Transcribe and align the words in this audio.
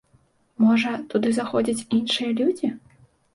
Можа, 0.63 0.93
туды 1.11 1.29
заходзяць 1.39 1.85
іншыя 1.99 2.31
людзі? 2.41 2.73